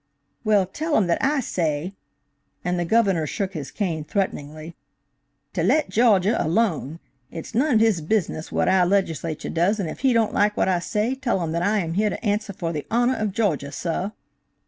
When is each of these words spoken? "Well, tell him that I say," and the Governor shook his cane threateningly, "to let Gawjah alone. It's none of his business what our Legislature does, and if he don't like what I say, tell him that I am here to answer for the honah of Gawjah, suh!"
"Well, 0.43 0.65
tell 0.65 0.97
him 0.97 1.05
that 1.05 1.23
I 1.23 1.41
say," 1.41 1.93
and 2.65 2.79
the 2.79 2.85
Governor 2.85 3.27
shook 3.27 3.53
his 3.53 3.69
cane 3.69 4.03
threateningly, 4.03 4.75
"to 5.53 5.61
let 5.61 5.91
Gawjah 5.91 6.43
alone. 6.43 6.99
It's 7.29 7.53
none 7.53 7.75
of 7.75 7.79
his 7.81 8.01
business 8.01 8.51
what 8.51 8.67
our 8.67 8.87
Legislature 8.87 9.51
does, 9.51 9.79
and 9.79 9.87
if 9.87 9.99
he 9.99 10.11
don't 10.11 10.33
like 10.33 10.57
what 10.57 10.67
I 10.67 10.79
say, 10.79 11.13
tell 11.13 11.43
him 11.43 11.51
that 11.51 11.61
I 11.61 11.81
am 11.81 11.93
here 11.93 12.09
to 12.09 12.25
answer 12.25 12.51
for 12.51 12.73
the 12.73 12.87
honah 12.89 13.21
of 13.21 13.31
Gawjah, 13.35 13.71
suh!" 13.71 14.09